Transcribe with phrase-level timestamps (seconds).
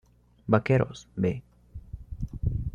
[0.47, 1.43] Vaqueros "B"